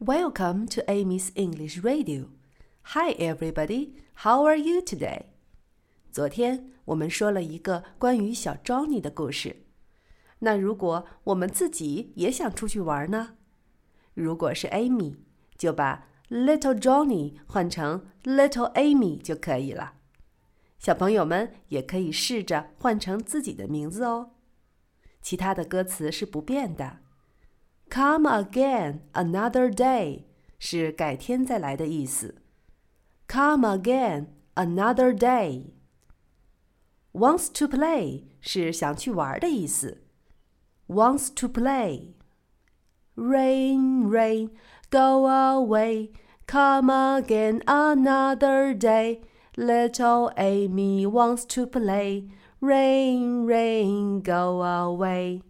[0.00, 2.24] Welcome to Amy's English Radio.
[2.82, 3.92] Hi, everybody.
[4.24, 5.26] How are you today?
[6.10, 9.64] 昨天我们说了一个关于小 Johnny 的故事。
[10.40, 13.36] 那如果我们自己也想出去玩呢？
[14.14, 15.14] 如果是 Amy，
[15.56, 19.94] 就把 Little Johnny 换成 Little Amy 就可以了。
[20.80, 24.32] 小朋友们也可以试着换成自己的名字哦。
[25.22, 26.98] 其他的歌词是不变的。
[27.93, 30.25] Come again another day
[30.59, 32.35] 是改天再来的意思。
[33.27, 40.03] Come again another day。Wants to play 是想去玩的意思。
[40.87, 44.51] Wants to play。Rain, rain,
[44.89, 46.11] go away.
[46.47, 49.21] Come again another day.
[49.55, 52.29] Little Amy wants to play.
[52.61, 55.41] Rain, rain, go away.